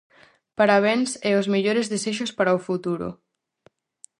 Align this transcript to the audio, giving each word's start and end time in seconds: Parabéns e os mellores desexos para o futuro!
Parabéns 0.59 1.09
e 1.29 1.31
os 1.39 1.47
mellores 1.53 1.89
desexos 1.93 2.31
para 2.37 2.57
o 2.57 2.63
futuro! 2.67 3.07